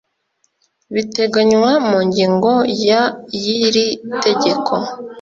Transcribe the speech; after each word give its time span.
Biteganywa 0.93 1.71
mu 1.89 1.97
ngingo 2.07 2.51
ya 2.89 3.01
y 3.41 3.45
iri 3.61 3.87
tegeko 4.23 4.73